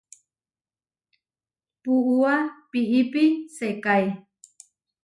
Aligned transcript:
Puúa 1.81 2.33
piípi 2.69 3.23
sekáe. 3.55 4.09